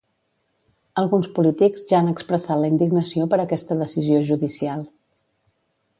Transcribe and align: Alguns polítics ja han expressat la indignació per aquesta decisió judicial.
Alguns 1.01 1.27
polítics 1.35 1.83
ja 1.91 1.99
han 1.99 2.09
expressat 2.13 2.61
la 2.63 2.71
indignació 2.73 3.29
per 3.35 3.41
aquesta 3.45 3.81
decisió 3.85 4.27
judicial. 4.31 4.83